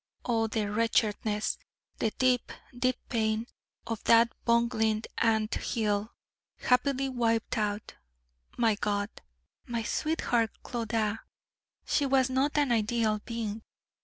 Oh 0.25 0.47
the 0.47 0.65
wretchedness 0.65 1.59
the 1.99 2.09
deep, 2.17 2.51
deep 2.75 2.95
pain 3.07 3.45
of 3.85 4.03
that 4.05 4.33
bungling 4.45 5.03
ant 5.19 5.53
hill, 5.53 6.15
happily 6.57 7.07
wiped 7.07 7.55
out, 7.55 7.93
my 8.57 8.73
God! 8.73 9.09
My 9.67 9.83
sweetheart 9.83 10.49
Clodagh... 10.63 11.19
she 11.85 12.07
was 12.07 12.31
not 12.31 12.57
an 12.57 12.71
ideal 12.71 13.21
being! 13.25 13.61